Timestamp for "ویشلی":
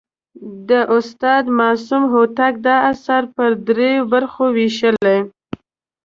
4.57-5.19